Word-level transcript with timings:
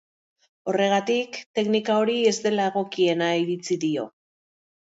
Horregatik, 0.71 1.37
teknika 1.59 1.99
hori 2.03 2.17
ez 2.31 2.35
dela 2.47 2.67
egokiena 2.73 3.29
iritzi 3.45 3.79
dio. 3.87 4.11